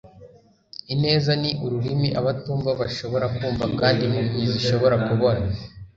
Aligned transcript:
ineza 0.93 1.31
ni 1.41 1.51
ururimi 1.65 2.09
abatumva 2.19 2.69
bashobora 2.81 3.25
kumva 3.35 3.65
kandi 3.79 4.01
impumyi 4.03 4.45
zishobora 4.53 4.95
kubona 5.07 5.45